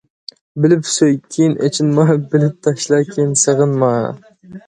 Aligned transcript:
بىلىپ 0.63 0.87
سۆي 0.91 1.17
كىيىن 1.35 1.51
ئېچىنما، 1.67 2.05
بىلىپ 2.31 2.57
تاشلا 2.67 3.01
كىيىن 3.11 3.35
سېغىنما. 3.43 3.93